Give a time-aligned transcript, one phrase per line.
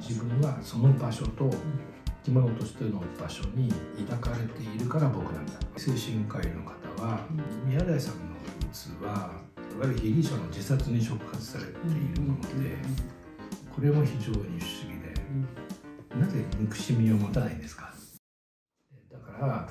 [0.00, 1.50] 自分はその場所と
[2.24, 3.72] 生き物としての場所に
[4.08, 5.52] 抱かれているから僕なんだ。
[5.76, 7.20] 精神科医の方は
[7.64, 11.72] 宮台さんのうつはいわゆる被疑者の自殺に触発されてい
[12.14, 12.48] るので
[13.74, 14.44] これも非常に不思
[14.92, 17.92] 議でなぜ憎しみを持たないんですか？
[19.12, 19.68] だから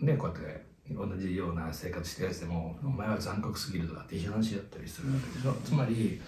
[0.00, 5.52] ねこうやって同じような生活してるやつでも「お前は残酷すぎる」とかっていう話だったりするわけでしょ。
[5.64, 6.20] つまり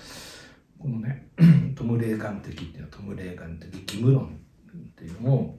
[0.81, 1.29] このね
[1.77, 5.59] トム・レーガン的っていうのはトム・レーガン的義務論っていうのも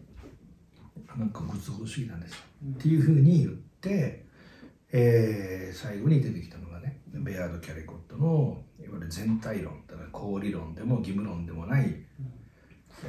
[1.18, 2.38] なんかご都合主義なんですよ、
[2.74, 4.26] っていうふうに言って、
[4.92, 11.96] えー最後に出てきたのがねベアード・キャリコットのいわゆる全体論だから公理論でも義務論でもない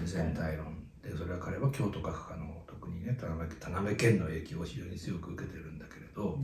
[0.05, 0.79] 全体論。
[1.03, 6.39] でそれは彼は京都学科の特にね田辺田辺健の影響を非常に強く受けてるんだけれど、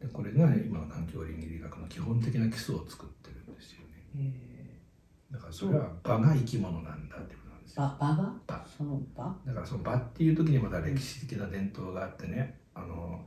[0.00, 3.80] でこれが今の環境倫理学の基本的な基礎を作ってるんですよ
[4.14, 4.51] ね
[5.32, 7.82] だからそれは場が生き物なんだっていうことなんですよ。
[7.82, 8.32] ば場が？
[8.46, 8.66] 場。
[8.76, 9.36] その場？
[9.46, 13.24] だからその場っていう時にまた歴史的な伝統があってねあの、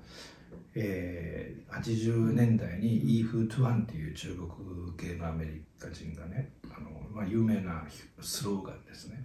[0.74, 4.48] えー80年代にイーフー・トゥワンっていう中国
[4.98, 7.84] 系のアメリカ人がねあの、まあ、有名な
[8.22, 9.22] スローガンですね、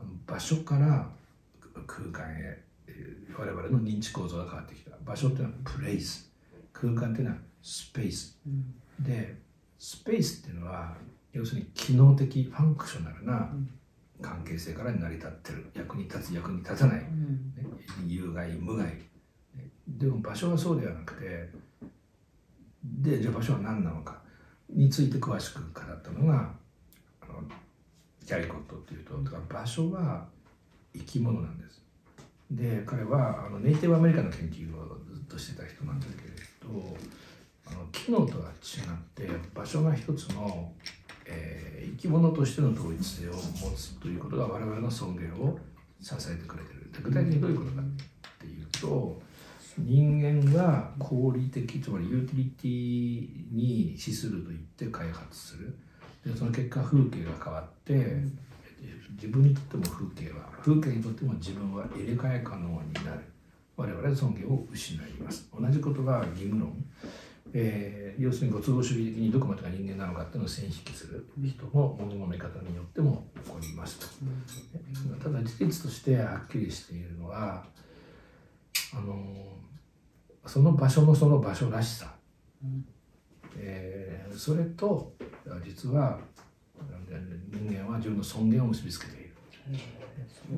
[0.00, 1.06] あの場所から
[1.86, 4.92] 空間へえー我々の認知構造が変わってきた。
[5.04, 6.30] 場所っていうのはプレイス。
[6.72, 8.38] 空間っていうのはスペース。
[9.00, 9.36] で
[9.78, 10.94] スペースっていうのは
[11.34, 13.50] 要するに機能的ファンクショナルな
[14.22, 15.66] 関係性から成り立ってる。
[15.74, 17.06] 役に立つ役に立たない、ね、
[18.06, 18.86] 有害無害。
[18.86, 19.02] ね。
[19.88, 21.50] でも場所はそうではなくて
[22.84, 24.22] でじゃあ場所は何なのか。
[24.70, 26.50] について詳しく語ったのが
[27.20, 27.42] あの
[28.26, 30.26] キャリコットっていうとだから場所は
[30.94, 31.82] 生き物なんです。
[32.50, 36.28] で彼はあのネイティブアメリカの研究をずっとしてた人なんですけれ
[36.62, 36.96] ど
[37.66, 40.72] あの機能とは違って場所が一つの、
[41.26, 45.58] えー生き物としての統一性を持つということが我々の尊厳を
[46.00, 46.90] 支えてくれてる。
[46.92, 47.84] で具体的にどういうことかっ
[48.38, 49.22] ていうと
[49.78, 55.76] 人間が合理的つまりユーティリティに資すると言って開発する。
[56.24, 58.22] でその結果風景が変わって
[59.12, 63.20] 自分にとっても風景は風景にとっても自分は入れ替え可能になる。
[63.76, 65.48] 我々は尊厳を失います。
[65.58, 66.72] 同じことが義務論、
[67.54, 74.06] えー要するにご都合主義的にどこまでが人間なのかっていうのを線引きする人の物の見方によっても起こりますと。
[75.20, 77.64] ただ事実としてはっきりしているのは
[78.92, 79.58] あの
[80.46, 82.14] その場所のその場所らしさ、
[83.56, 85.12] えーそれと
[85.64, 86.18] 実は
[87.52, 89.34] 人間は自分の尊厳を結びつけている。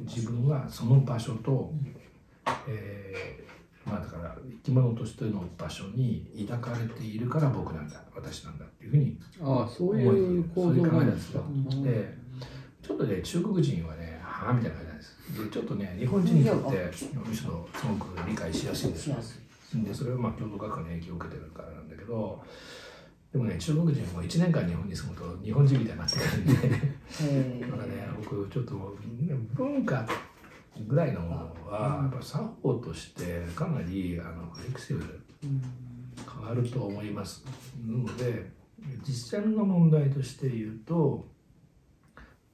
[0.04, 1.72] 自分はその場所と、
[2.68, 3.45] えー
[3.86, 11.44] まあだから生き物としての場所に抱かれているから僕なんだ私なんだっていうふうにああそういいう構造なんですすよ。
[11.84, 12.18] で
[12.82, 15.44] ちょっとね中国人はねはあみたいな感じなんです。
[15.44, 19.08] でちょっとね日本人にとってむしろすごく理解しやすいんです。
[19.10, 19.16] よ
[19.84, 22.42] でそれはまあ京都学科の影響を受けてるからなんだけど
[23.32, 26.52] でもね中国人も1年間日本に住むと日本人みたいになってくるんで。
[27.22, 28.96] へだからね僕ちょっと
[29.54, 30.06] 文化
[30.86, 35.20] ぐらいのものはやっぱ作法としてかなりあのフレキシブル
[36.32, 37.44] 変わると思います
[37.86, 38.50] なので
[39.02, 41.26] 実践の問題として言うと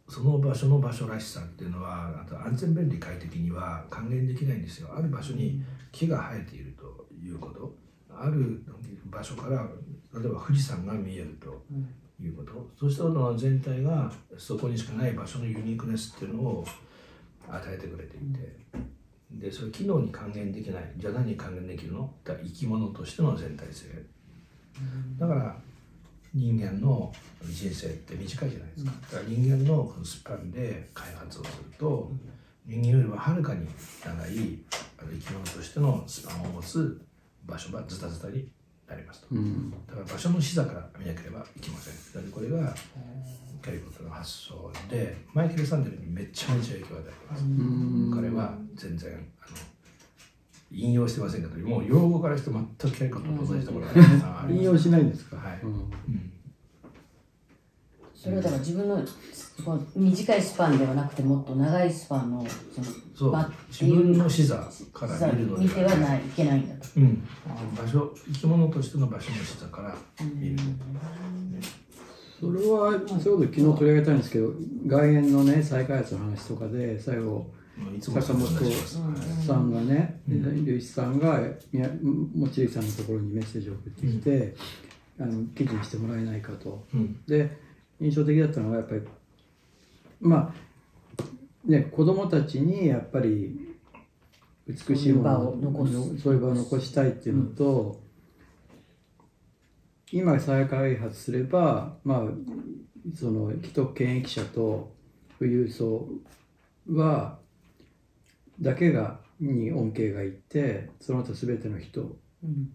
[0.09, 4.91] その場所の場所らしさっていうのはあと安全便利快適には還元できないんですよ。
[4.95, 7.75] ある場所に木が生えているということ。
[8.15, 8.63] ある
[9.07, 9.67] 場所から
[10.13, 11.65] 例えば富士山が見えると
[12.23, 16.67] いうこと、そうしたもの全体がそこにしかない場所のユニークネスっていうのを
[17.49, 18.57] 与えてくれていて、
[19.31, 20.93] でそれ機能に還元できない。
[20.97, 22.13] じゃあ何に還元できるの？
[22.25, 23.87] だから生き物としての全体性。
[25.19, 25.57] だから
[26.35, 27.13] 人間の
[27.45, 28.93] 人生って短いじゃないですか。
[29.13, 32.11] だから人間のこのスパンで開発をすると
[32.67, 33.67] 人間よりははるかに
[34.05, 34.59] 長い
[34.99, 37.01] 生き物としてのスパンを持つ
[37.45, 38.49] 場所がズタズタに
[38.93, 39.27] なりますと。
[39.33, 39.71] うん。
[39.87, 41.95] だから場所の視座から見なければいけません。
[42.15, 42.75] だからこれが
[43.63, 47.45] キャリコットの発想でマイケル・サンデルにめちゃめちゃ影響を与えてます。
[47.45, 48.13] うん。
[48.15, 49.57] 彼は全然あの
[50.71, 55.71] 引用してませんけどもう用語からして全くキャリコットと同じところがます引用しないんですか、はい、うん。
[55.71, 56.32] うん
[58.23, 59.05] それはだから自分の
[59.65, 62.87] この短いスパンではなくてもっと長いスパンのその
[63.17, 63.33] そう。
[63.33, 66.89] 場自分の視座から見るの見てはないいけないんだと。
[66.99, 67.25] うん、
[67.77, 70.57] 場所生き物としての場所の視座から見る、
[72.39, 74.53] それはそういうこと昨日取り上げたんですけど
[74.87, 77.51] 外苑のね再開発の話とかで最後
[77.97, 81.41] いつもそういう話します、さんがね龍一さんが
[81.73, 84.55] 宮望月さんのところにメッセージを送ってきて、
[85.19, 86.87] あの記事にしてもらえないかと。
[86.95, 87.21] うん。
[87.27, 87.72] で
[88.03, 89.03] 印象的だったのはやっぱり
[90.21, 90.73] まあ
[91.65, 93.77] ね、子供たちにやっぱり
[94.67, 96.19] 美しいものそういう場を残す。
[96.23, 98.01] そういう場を残したいっていうのと、
[100.11, 102.23] 今再開発すればまあ
[103.15, 104.95] その既得権益者と
[105.39, 106.09] 富裕層
[106.91, 107.39] は
[108.61, 112.73] だけがに恩恵がいってその他全ての人うん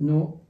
[0.00, 0.40] の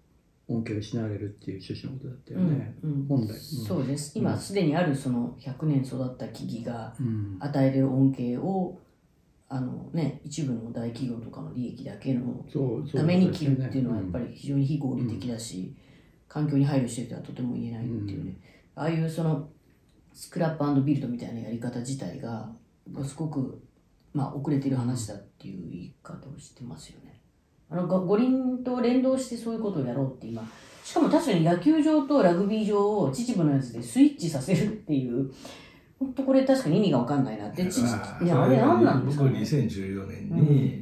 [0.55, 3.07] 恩恵を失われるっていう趣旨のことだったよね、うんうん。
[3.07, 4.19] 本来、そうです。
[4.19, 8.79] 今すでにあるその100年育った木々がうん与えれる恩恵を
[9.49, 12.45] あのね一部の大企業とかの利益だけの
[12.95, 15.75] ために切るっていうのはやっぱり、り非常に非合理的だし、
[16.29, 18.37] 環境に配慮してるとはとても言えないっていうね、
[18.75, 19.49] ああいうその
[20.15, 22.51] スクラップビルドみたいなやり方自体が
[23.05, 23.63] すごく、
[24.13, 27.22] まあ、遅れてる話だっていう言い方をしてますよね。
[27.73, 30.43] あのご五輪と連動してそういうことをやろうって今。
[30.85, 35.33] しかも確かに野球場とラグビー場を秩父のやつでスイッチさせるっていう
[35.99, 39.23] 本当これ確かに意味が分かんないなってちいやあれ何なんですか？
[39.25, 40.29] 僕ね2014年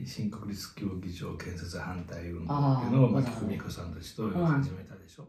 [0.00, 5.28] に新国立競技場建設反対運動っていうのを牧久美子さんたちと始めたでしょ。